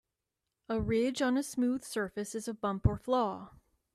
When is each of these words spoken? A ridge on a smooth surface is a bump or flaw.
A 0.67 0.81
ridge 0.81 1.21
on 1.21 1.37
a 1.37 1.43
smooth 1.43 1.83
surface 1.83 2.33
is 2.33 2.47
a 2.47 2.55
bump 2.55 2.87
or 2.87 2.97
flaw. 2.97 3.51